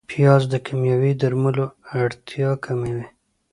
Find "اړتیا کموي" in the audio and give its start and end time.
2.01-3.03